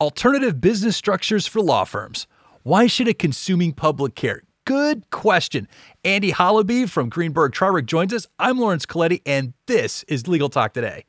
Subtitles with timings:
[0.00, 2.28] Alternative business structures for law firms.
[2.62, 4.42] Why should a consuming public care?
[4.64, 5.66] Good question.
[6.04, 8.28] Andy Halaby from Greenberg Traurig joins us.
[8.38, 11.04] I'm Lawrence Colletti, and this is Legal Talk Today.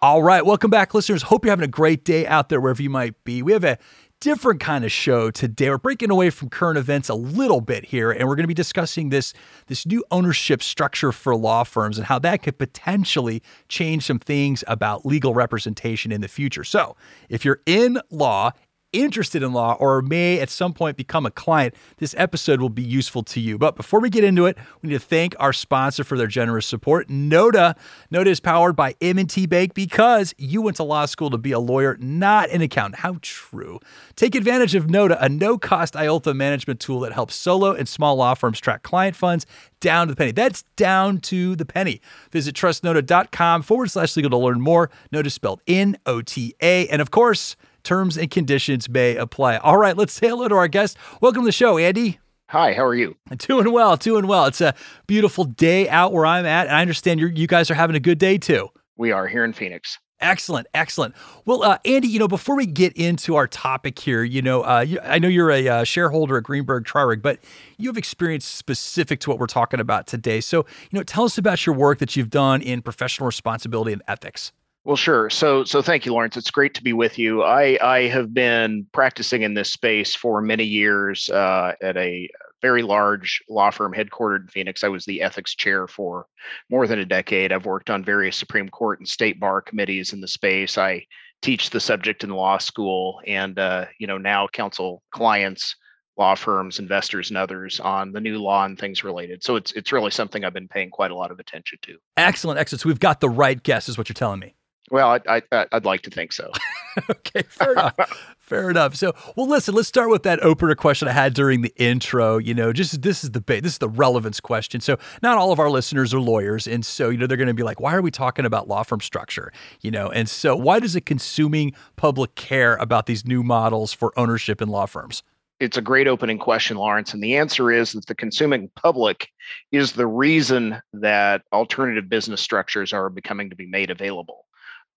[0.00, 1.22] All right, welcome back, listeners.
[1.24, 3.42] Hope you're having a great day out there wherever you might be.
[3.42, 3.78] We have a
[4.24, 5.68] different kind of show today.
[5.68, 8.54] We're breaking away from current events a little bit here, and we're going to be
[8.54, 9.34] discussing this
[9.66, 14.64] this new ownership structure for law firms and how that could potentially change some things
[14.66, 16.64] about legal representation in the future.
[16.64, 16.96] So,
[17.28, 18.52] if you're in law
[18.94, 22.82] interested in law or may at some point become a client, this episode will be
[22.82, 23.58] useful to you.
[23.58, 26.66] But before we get into it, we need to thank our sponsor for their generous
[26.66, 27.74] support, Nota.
[28.10, 31.58] Nota is powered by M&T Bank because you went to law school to be a
[31.58, 33.00] lawyer, not an accountant.
[33.00, 33.80] How true.
[34.16, 38.34] Take advantage of Nota, a no-cost IOLTA management tool that helps solo and small law
[38.34, 39.46] firms track client funds
[39.80, 40.32] down to the penny.
[40.32, 42.00] That's down to the penny.
[42.30, 44.90] Visit trustnota.com forward slash legal to learn more.
[45.12, 46.88] Nota spelled N-O-T-A.
[46.88, 49.58] And of course, Terms and conditions may apply.
[49.58, 50.96] All right, let's say hello to our guest.
[51.20, 52.18] Welcome to the show, Andy.
[52.48, 53.14] Hi, how are you?
[53.36, 54.46] Doing well, doing well.
[54.46, 54.74] It's a
[55.06, 58.00] beautiful day out where I'm at, and I understand you you guys are having a
[58.00, 58.70] good day too.
[58.96, 59.98] We are here in Phoenix.
[60.20, 61.14] Excellent, excellent.
[61.44, 64.80] Well, uh, Andy, you know, before we get into our topic here, you know, uh,
[64.80, 67.40] you, I know you're a uh, shareholder at Greenberg Traurig, but
[67.76, 70.40] you have experience specific to what we're talking about today.
[70.40, 74.02] So, you know, tell us about your work that you've done in professional responsibility and
[74.08, 74.52] ethics.
[74.84, 75.30] Well, sure.
[75.30, 76.36] So, so thank you, Lawrence.
[76.36, 77.42] It's great to be with you.
[77.42, 82.28] I I have been practicing in this space for many years uh, at a
[82.60, 84.84] very large law firm headquartered in Phoenix.
[84.84, 86.26] I was the ethics chair for
[86.68, 87.50] more than a decade.
[87.50, 90.76] I've worked on various Supreme Court and state bar committees in the space.
[90.76, 91.06] I
[91.40, 95.76] teach the subject in law school, and uh, you know now counsel clients,
[96.18, 99.42] law firms, investors, and others on the new law and things related.
[99.42, 101.96] So it's it's really something I've been paying quite a lot of attention to.
[102.18, 102.82] Excellent, excellent.
[102.82, 104.54] So we've got the right guess, is what you're telling me.
[104.90, 106.52] Well, I, I, would like to think so.
[107.10, 107.96] okay, fair enough.
[108.38, 108.94] Fair enough.
[108.94, 109.74] So, well, listen.
[109.74, 112.36] Let's start with that opener question I had during the intro.
[112.36, 114.82] You know, just this is the this is the relevance question.
[114.82, 117.54] So, not all of our listeners are lawyers, and so you know they're going to
[117.54, 119.50] be like, "Why are we talking about law firm structure?"
[119.80, 124.12] You know, and so why does a consuming public care about these new models for
[124.18, 125.22] ownership in law firms?
[125.60, 129.30] It's a great opening question, Lawrence, and the answer is that the consuming public
[129.72, 134.44] is the reason that alternative business structures are becoming to be made available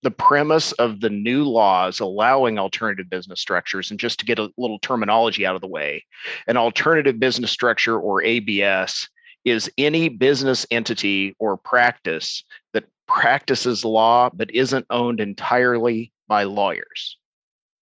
[0.03, 4.51] the premise of the new laws allowing alternative business structures, and just to get a
[4.57, 6.05] little terminology out of the way,
[6.47, 9.09] an alternative business structure or ABS
[9.43, 12.43] is any business entity or practice
[12.73, 17.17] that practices law but isn't owned entirely by lawyers.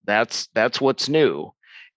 [0.04, 1.52] That's that's what's new.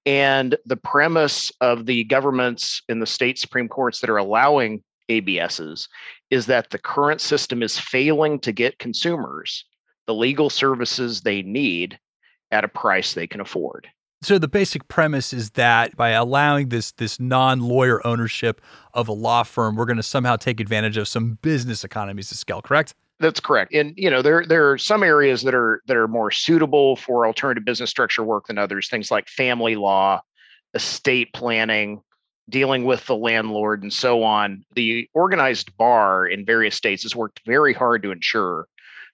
[0.05, 5.87] And the premise of the governments in the state Supreme Courts that are allowing ABSs
[6.29, 9.65] is that the current system is failing to get consumers
[10.07, 11.99] the legal services they need
[12.51, 13.87] at a price they can afford.
[14.23, 18.61] So the basic premise is that by allowing this this non-lawyer ownership
[18.95, 22.37] of a law firm, we're going to somehow take advantage of some business economies of
[22.37, 22.95] scale, correct?
[23.19, 23.73] That's correct.
[23.73, 27.27] And you know, there there are some areas that are that are more suitable for
[27.27, 30.21] alternative business structure work than others, things like family law,
[30.73, 32.01] estate planning,
[32.49, 34.63] dealing with the landlord and so on.
[34.73, 38.67] The organized bar in various states has worked very hard to ensure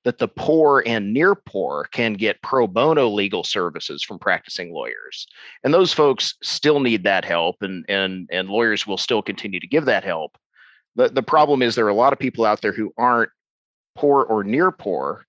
[0.04, 5.28] that the poor and near poor can get pro bono legal services from practicing lawyers.
[5.64, 9.68] And those folks still need that help, and, and, and lawyers will still continue to
[9.68, 10.38] give that help.
[10.96, 13.32] The, the problem is there are a lot of people out there who aren't
[13.96, 15.26] poor or near poor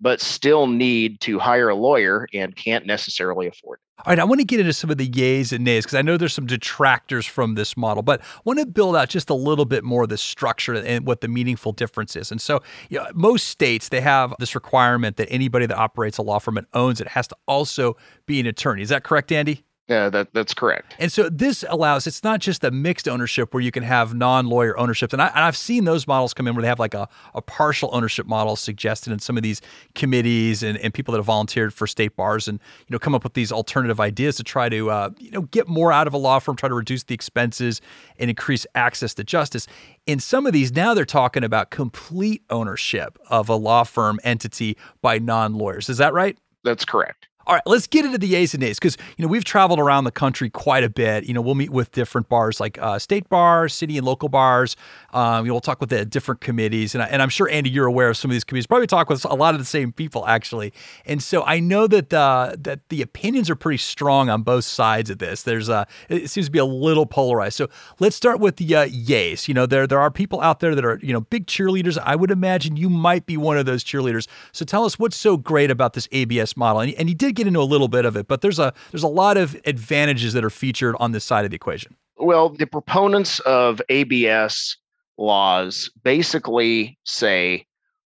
[0.00, 3.88] but still need to hire a lawyer and can't necessarily afford it.
[4.06, 6.02] All right, I want to get into some of the yays and nays because I
[6.02, 9.34] know there's some detractors from this model, but I want to build out just a
[9.34, 12.30] little bit more the structure and what the meaningful difference is.
[12.30, 12.60] And so,
[12.90, 16.58] you know, most states they have this requirement that anybody that operates a law firm
[16.58, 18.82] and owns it has to also be an attorney.
[18.82, 19.64] Is that correct, Andy?
[19.88, 20.94] Yeah, that, that's correct.
[20.98, 24.78] And so this allows it's not just a mixed ownership where you can have non-lawyer
[24.78, 25.14] ownerships.
[25.14, 27.40] And, I, and I've seen those models come in where they have like a, a
[27.40, 29.62] partial ownership model suggested in some of these
[29.94, 33.24] committees and, and people that have volunteered for state bars and you know come up
[33.24, 36.18] with these alternative ideas to try to uh, you know get more out of a
[36.18, 37.80] law firm, try to reduce the expenses
[38.18, 39.66] and increase access to justice.
[40.04, 44.76] In some of these now they're talking about complete ownership of a law firm entity
[45.00, 45.88] by non-lawyers.
[45.88, 46.36] Is that right?
[46.62, 47.27] That's correct.
[47.48, 50.04] All right, let's get into the A's and A's because you know we've traveled around
[50.04, 51.24] the country quite a bit.
[51.24, 54.76] You know, we'll meet with different bars like uh, state bars, city and local bars.
[55.14, 57.70] Um, you know, we'll talk with the different committees, and, I, and I'm sure Andy,
[57.70, 58.66] you're aware of some of these committees.
[58.66, 60.74] Probably talk with a lot of the same people actually,
[61.06, 65.08] and so I know that the that the opinions are pretty strong on both sides
[65.08, 65.42] of this.
[65.44, 67.56] There's a it seems to be a little polarized.
[67.56, 69.48] So let's start with the uh, yays.
[69.48, 71.96] You know, there there are people out there that are you know big cheerleaders.
[71.96, 74.28] I would imagine you might be one of those cheerleaders.
[74.52, 77.46] So tell us what's so great about this ABS model, and, and you did get
[77.46, 80.44] into a little bit of it, but there's a there's a lot of advantages that
[80.44, 81.96] are featured on this side of the equation.
[82.16, 84.76] Well, the proponents of ABS
[85.16, 87.66] laws basically say,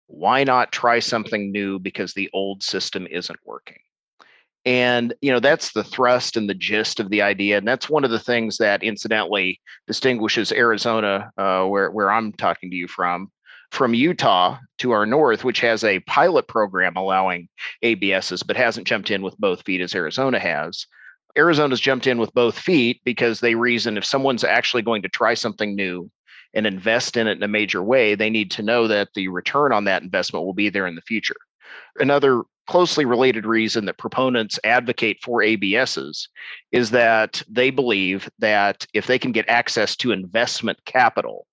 [0.08, 3.78] why not try something new because the old system isn't working?
[4.66, 8.04] And you know that's the thrust and the gist of the idea, and that's one
[8.04, 13.32] of the things that, incidentally, distinguishes Arizona, uh, where where I'm talking to you from,
[13.72, 17.48] from Utah to our north, which has a pilot program allowing
[17.84, 20.86] ABSs, but hasn't jumped in with both feet as Arizona has.
[21.38, 25.34] Arizona's jumped in with both feet because they reason if someone's actually going to try
[25.34, 26.10] something new
[26.54, 29.72] and invest in it in a major way, they need to know that the return
[29.72, 31.36] on that investment will be there in the future.
[32.00, 36.28] Another closely related reason that proponents advocate for ABSs
[36.72, 41.46] is that they believe that if they can get access to investment capital,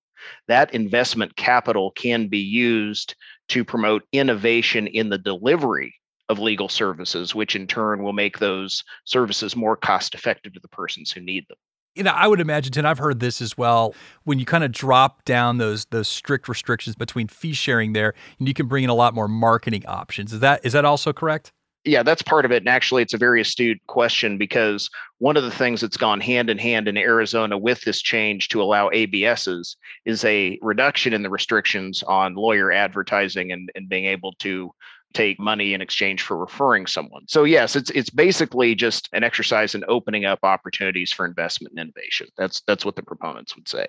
[0.47, 3.15] that investment capital can be used
[3.49, 5.93] to promote innovation in the delivery
[6.29, 10.67] of legal services, which in turn will make those services more cost effective to the
[10.67, 11.57] persons who need them.
[11.95, 13.95] You know, I would imagine, and I've heard this as well.
[14.23, 18.47] When you kind of drop down those those strict restrictions between fee sharing there, and
[18.47, 20.31] you can bring in a lot more marketing options.
[20.31, 21.51] Is that is that also correct?
[21.87, 22.57] Yeah, that's part of it.
[22.57, 24.89] And actually, it's a very astute question because
[25.19, 28.61] one of the things that's gone hand in hand in Arizona with this change to
[28.61, 29.75] allow ABSs
[30.05, 34.71] is a reduction in the restrictions on lawyer advertising and, and being able to
[35.13, 37.23] take money in exchange for referring someone.
[37.27, 41.79] So yes, it's it's basically just an exercise in opening up opportunities for investment and
[41.79, 42.27] innovation.
[42.37, 43.87] That's that's what the proponents would say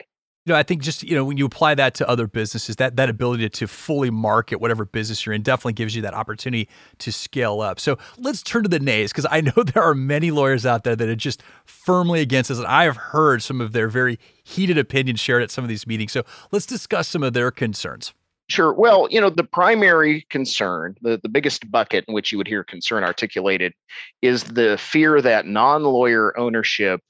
[0.48, 2.96] you know, I think just you know when you apply that to other businesses, that
[2.96, 7.12] that ability to fully market whatever business you're in definitely gives you that opportunity to
[7.12, 7.78] scale up.
[7.78, 10.96] So let's turn to the nays because I know there are many lawyers out there
[10.96, 14.78] that are just firmly against this, and I have heard some of their very heated
[14.78, 16.12] opinions shared at some of these meetings.
[16.12, 18.14] So let's discuss some of their concerns.
[18.48, 18.72] Sure.
[18.72, 22.64] Well, you know, the primary concern, the, the biggest bucket in which you would hear
[22.64, 23.74] concern articulated
[24.22, 27.02] is the fear that non lawyer ownership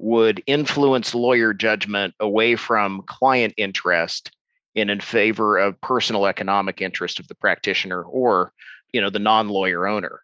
[0.00, 4.30] would influence lawyer judgment away from client interest
[4.74, 8.52] and in favor of personal economic interest of the practitioner or
[8.92, 10.22] you know the non-lawyer owner.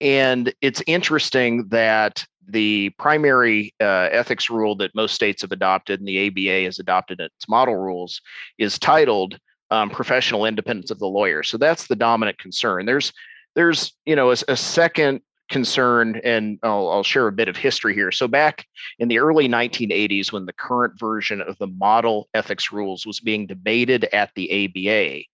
[0.00, 6.08] And it's interesting that the primary uh, ethics rule that most states have adopted and
[6.08, 8.20] the aba has adopted its model rules
[8.58, 9.38] is titled
[9.70, 11.42] um, professional independence of the lawyer.
[11.42, 12.86] So that's the dominant concern.
[12.86, 13.12] There's
[13.54, 17.94] there's you know a, a second concerned, and I'll, I'll, share a bit of history
[17.94, 18.12] here.
[18.12, 18.66] So, back
[18.98, 23.46] in the early 1980s, when the current version of the model ethics rules was being
[23.46, 25.24] debated at the ABA,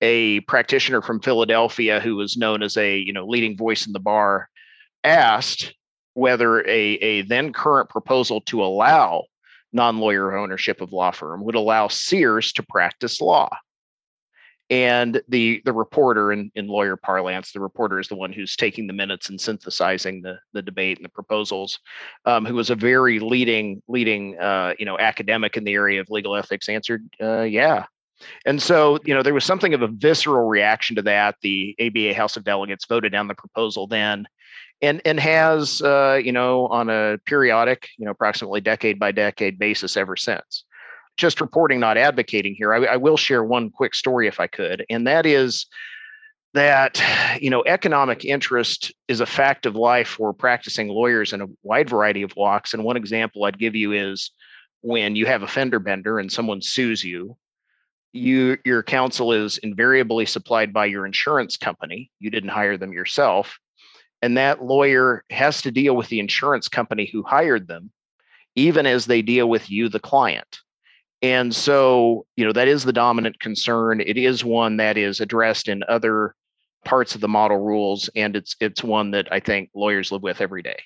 [0.00, 4.00] a practitioner from Philadelphia who was known as a you know leading voice in the
[4.00, 4.48] bar
[5.04, 5.74] asked
[6.14, 9.24] whether a, a then current proposal to allow
[9.72, 13.48] non-lawyer ownership of law firm would allow Sears to practice law
[14.70, 18.86] and the the reporter in, in lawyer parlance the reporter is the one who's taking
[18.86, 21.78] the minutes and synthesizing the the debate and the proposals
[22.26, 26.10] um, who was a very leading leading uh, you know academic in the area of
[26.10, 27.84] legal ethics answered uh, yeah.
[28.44, 31.36] And so you know there was something of a visceral reaction to that.
[31.40, 34.26] The aba house of delegates voted down the proposal then
[34.82, 39.58] and and has uh, you know on a periodic you know approximately decade by decade
[39.58, 40.64] basis ever since
[41.18, 42.72] just reporting, not advocating here.
[42.72, 45.66] I, I will share one quick story if I could, and that is
[46.54, 47.00] that
[47.40, 51.90] you know economic interest is a fact of life for practicing lawyers in a wide
[51.90, 54.30] variety of walks and one example i'd give you is
[54.80, 57.36] when you have a fender bender and someone sues you
[58.12, 63.58] you your counsel is invariably supplied by your insurance company you didn't hire them yourself
[64.22, 67.90] and that lawyer has to deal with the insurance company who hired them
[68.56, 70.60] even as they deal with you the client
[71.22, 74.00] and so, you know, that is the dominant concern.
[74.00, 76.34] It is one that is addressed in other
[76.84, 80.40] parts of the model rules, and it's it's one that I think lawyers live with
[80.40, 80.78] every day.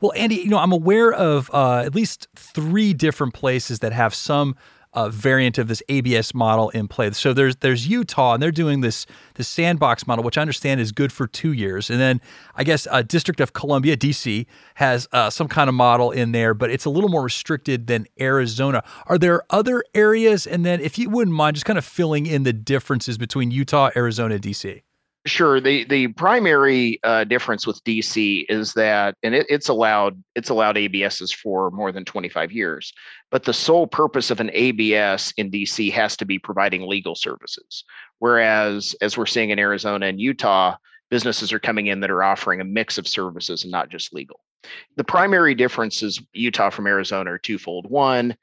[0.00, 4.14] Well, Andy, you know, I'm aware of uh, at least three different places that have
[4.14, 4.56] some
[4.96, 7.10] uh, variant of this ABS model in play.
[7.12, 10.90] So there's there's Utah, and they're doing this this sandbox model, which I understand is
[10.90, 11.90] good for two years.
[11.90, 12.20] And then
[12.56, 16.54] I guess uh, District of Columbia, DC, has uh, some kind of model in there,
[16.54, 18.82] but it's a little more restricted than Arizona.
[19.06, 20.46] Are there other areas?
[20.46, 23.90] And then, if you wouldn't mind, just kind of filling in the differences between Utah,
[23.94, 24.82] Arizona, DC.
[25.26, 25.60] Sure.
[25.60, 30.76] The the primary uh, difference with DC is that, and it, it's allowed it's allowed
[30.76, 32.92] ABSs for more than 25 years,
[33.32, 37.82] but the sole purpose of an ABS in DC has to be providing legal services.
[38.20, 40.76] Whereas, as we're seeing in Arizona and Utah,
[41.10, 44.38] businesses are coming in that are offering a mix of services and not just legal.
[44.96, 47.90] The primary differences Utah from Arizona are twofold.
[47.90, 48.36] One,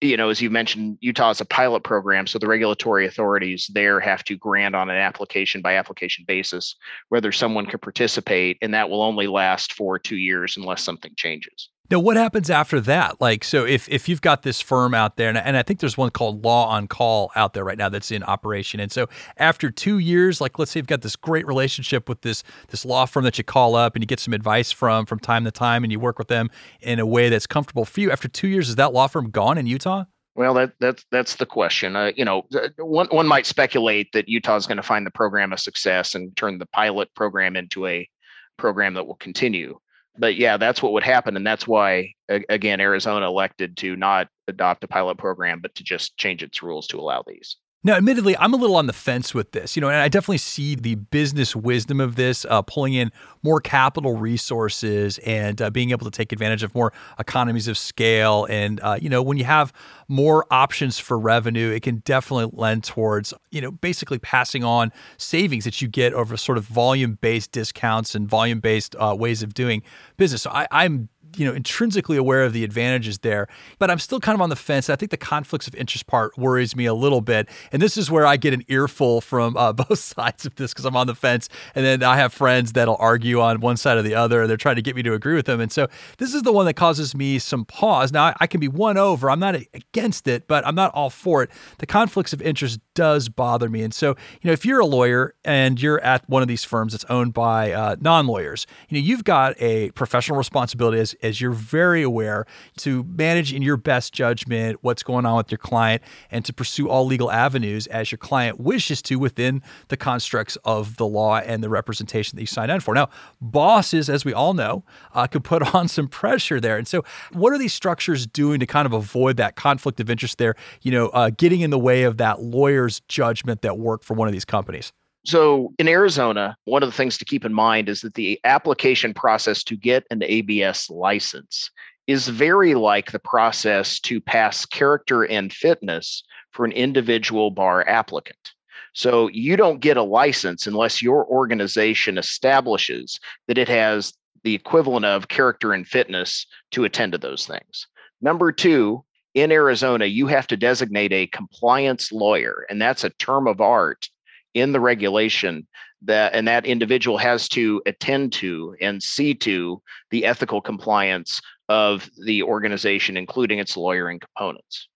[0.00, 3.98] you know, as you mentioned, Utah is a pilot program, so the regulatory authorities there
[3.98, 6.76] have to grant on an application by application basis
[7.08, 11.70] whether someone can participate, and that will only last for two years unless something changes.
[11.88, 13.20] Now, what happens after that?
[13.20, 15.96] Like, so if if you've got this firm out there, and, and I think there's
[15.96, 19.70] one called Law on Call out there right now that's in operation, and so after
[19.70, 23.22] two years, like let's say you've got this great relationship with this this law firm
[23.24, 25.92] that you call up and you get some advice from from time to time, and
[25.92, 26.50] you work with them
[26.80, 28.10] in a way that's comfortable for you.
[28.10, 30.04] After two years, is that law firm gone in Utah?
[30.34, 31.94] Well, that that's that's the question.
[31.94, 32.46] Uh, you know,
[32.78, 36.36] one one might speculate that Utah is going to find the program a success and
[36.36, 38.08] turn the pilot program into a
[38.56, 39.78] program that will continue
[40.18, 44.84] but yeah, that's what would happen, and that's why again Arizona elected to not adopt
[44.84, 47.56] a pilot program, but to just change its rules to allow these.
[47.86, 50.38] Now, admittedly, I'm a little on the fence with this, you know, and I definitely
[50.38, 53.12] see the business wisdom of this, uh, pulling in
[53.44, 58.44] more capital resources and uh, being able to take advantage of more economies of scale.
[58.50, 59.72] And, uh, you know, when you have
[60.08, 65.62] more options for revenue, it can definitely lend towards, you know, basically passing on savings
[65.62, 69.54] that you get over sort of volume based discounts and volume based uh, ways of
[69.54, 69.84] doing
[70.16, 70.42] business.
[70.42, 73.46] So I, I'm you know intrinsically aware of the advantages there,
[73.78, 74.88] but I'm still kind of on the fence.
[74.90, 78.10] I think the conflicts of interest part worries me a little bit, and this is
[78.10, 81.14] where I get an earful from uh, both sides of this because I'm on the
[81.14, 84.56] fence, and then I have friends that'll argue on one side or the other, they're
[84.56, 85.88] trying to get me to agree with them, and so
[86.18, 88.12] this is the one that causes me some pause.
[88.12, 89.30] Now I, I can be won over.
[89.30, 91.50] I'm not against it, but I'm not all for it.
[91.78, 95.34] The conflicts of interest does bother me, and so you know if you're a lawyer
[95.44, 99.24] and you're at one of these firms that's owned by uh, non-lawyers, you know you've
[99.24, 102.46] got a professional responsibility as as you're very aware
[102.78, 106.88] to manage in your best judgment what's going on with your client and to pursue
[106.88, 111.62] all legal avenues as your client wishes to within the constructs of the law and
[111.62, 112.94] the representation that you signed on for.
[112.94, 113.08] Now,
[113.40, 116.78] bosses, as we all know, uh, could put on some pressure there.
[116.78, 120.38] And so, what are these structures doing to kind of avoid that conflict of interest
[120.38, 124.14] there, you know, uh, getting in the way of that lawyer's judgment that worked for
[124.14, 124.92] one of these companies?
[125.26, 129.12] So in Arizona, one of the things to keep in mind is that the application
[129.12, 131.68] process to get an ABS license
[132.06, 138.52] is very like the process to pass character and fitness for an individual bar applicant.
[138.92, 143.18] So you don't get a license unless your organization establishes
[143.48, 144.14] that it has
[144.44, 147.88] the equivalent of character and fitness to attend to those things.
[148.20, 149.04] Number two,
[149.34, 154.08] in Arizona, you have to designate a compliance lawyer, and that's a term of art
[154.56, 155.66] in the regulation
[156.02, 162.08] that and that individual has to attend to and see to the ethical compliance of
[162.24, 164.88] the organization including its lawyering components.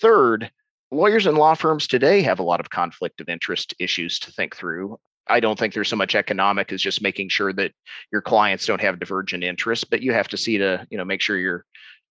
[0.00, 0.50] Third
[0.90, 4.54] lawyers and law firms today have a lot of conflict of interest issues to think
[4.54, 4.98] through.
[5.28, 7.72] I don't think there's so much economic as just making sure that
[8.12, 11.22] your clients don't have divergent interests but you have to see to you know make
[11.22, 11.64] sure you're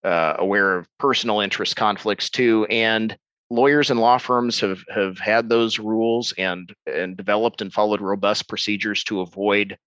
[0.04, 3.16] uh, aware of personal interest conflicts too and
[3.50, 8.48] lawyers and law firms have have had those rules and and developed and followed robust
[8.48, 9.78] procedures to avoid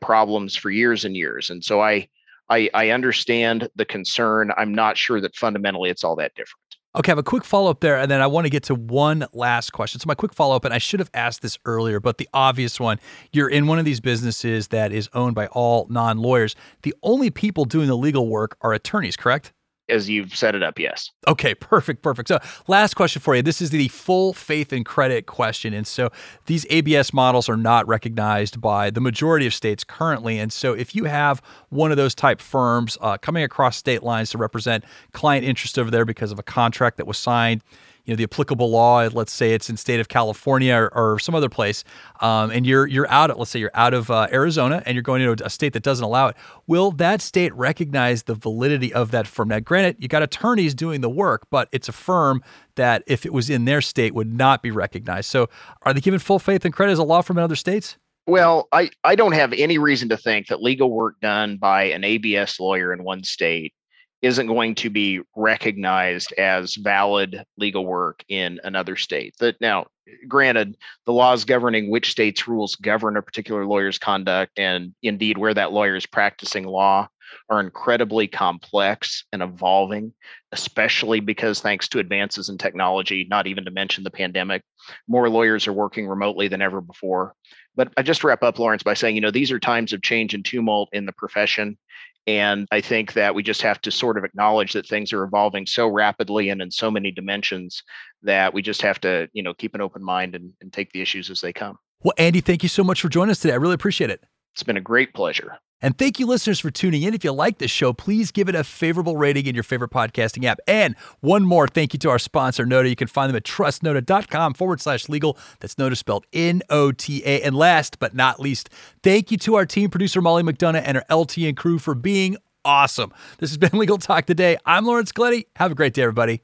[0.00, 2.06] problems for years and years and so i
[2.50, 6.58] i, I understand the concern i'm not sure that fundamentally it's all that different
[6.94, 8.74] Okay, I have a quick follow up there, and then I want to get to
[8.74, 9.98] one last question.
[9.98, 12.78] So, my quick follow up, and I should have asked this earlier, but the obvious
[12.78, 13.00] one
[13.32, 16.54] you're in one of these businesses that is owned by all non lawyers.
[16.82, 19.54] The only people doing the legal work are attorneys, correct?
[19.92, 21.10] As you've set it up, yes.
[21.28, 22.28] Okay, perfect, perfect.
[22.28, 23.42] So, last question for you.
[23.42, 25.74] This is the full faith and credit question.
[25.74, 26.10] And so,
[26.46, 30.38] these ABS models are not recognized by the majority of states currently.
[30.38, 34.30] And so, if you have one of those type firms uh, coming across state lines
[34.30, 37.62] to represent client interest over there because of a contract that was signed,
[38.04, 39.08] you know the applicable law.
[39.12, 41.84] Let's say it's in state of California or, or some other place,
[42.20, 43.30] um, and you're you're out.
[43.30, 45.82] Of, let's say you're out of uh, Arizona and you're going into a state that
[45.82, 46.36] doesn't allow it.
[46.66, 49.48] Will that state recognize the validity of that firm?
[49.48, 52.42] Now, granted, you got attorneys doing the work, but it's a firm
[52.74, 55.28] that, if it was in their state, would not be recognized.
[55.28, 55.48] So,
[55.82, 57.96] are they given full faith and credit as a law firm in other states?
[58.26, 62.04] Well, I, I don't have any reason to think that legal work done by an
[62.04, 63.74] ABS lawyer in one state
[64.22, 69.34] isn't going to be recognized as valid legal work in another state.
[69.40, 69.86] That now,
[70.28, 70.76] granted,
[71.06, 75.72] the laws governing which state's rules govern a particular lawyer's conduct and indeed where that
[75.72, 77.08] lawyer is practicing law
[77.48, 80.12] are incredibly complex and evolving,
[80.52, 84.62] especially because thanks to advances in technology, not even to mention the pandemic,
[85.08, 87.34] more lawyers are working remotely than ever before.
[87.74, 90.34] But I just wrap up, Lawrence, by saying, you know, these are times of change
[90.34, 91.78] and tumult in the profession.
[92.26, 95.66] And I think that we just have to sort of acknowledge that things are evolving
[95.66, 97.82] so rapidly and in so many dimensions
[98.22, 101.00] that we just have to, you know, keep an open mind and, and take the
[101.00, 101.78] issues as they come.
[102.02, 103.54] Well, Andy, thank you so much for joining us today.
[103.54, 104.24] I really appreciate it.
[104.54, 105.58] It's been a great pleasure.
[105.82, 107.12] And thank you, listeners, for tuning in.
[107.12, 110.44] If you like this show, please give it a favorable rating in your favorite podcasting
[110.44, 110.60] app.
[110.66, 112.88] And one more thank you to our sponsor, Nota.
[112.88, 115.36] You can find them at trustnota.com forward slash legal.
[115.60, 117.42] That's Nota spelled N O T A.
[117.42, 118.70] And last but not least,
[119.02, 123.12] thank you to our team producer, Molly McDonough, and our LTN crew for being awesome.
[123.38, 124.56] This has been Legal Talk today.
[124.64, 125.46] I'm Lawrence Glenny.
[125.56, 126.42] Have a great day, everybody.